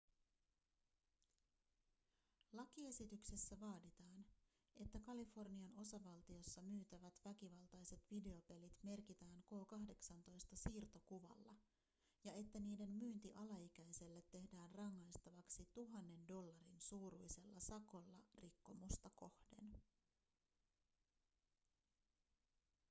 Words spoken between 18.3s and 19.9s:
rikkomusta kohden